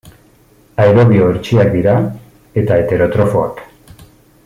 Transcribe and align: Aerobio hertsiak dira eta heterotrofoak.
Aerobio 0.85 1.27
hertsiak 1.31 1.69
dira 1.75 1.93
eta 2.63 2.79
heterotrofoak. 2.83 3.63